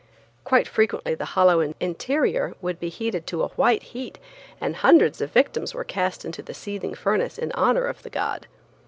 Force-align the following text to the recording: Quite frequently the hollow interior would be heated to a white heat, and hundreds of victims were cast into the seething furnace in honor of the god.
Quite 0.43 0.67
frequently 0.67 1.13
the 1.13 1.25
hollow 1.37 1.59
interior 1.79 2.55
would 2.59 2.79
be 2.79 2.89
heated 2.89 3.27
to 3.27 3.43
a 3.43 3.49
white 3.49 3.83
heat, 3.93 4.17
and 4.59 4.77
hundreds 4.77 5.21
of 5.21 5.29
victims 5.29 5.75
were 5.75 5.83
cast 5.83 6.25
into 6.25 6.41
the 6.41 6.55
seething 6.55 6.95
furnace 6.95 7.37
in 7.37 7.51
honor 7.51 7.85
of 7.85 8.01
the 8.01 8.09
god. 8.09 8.47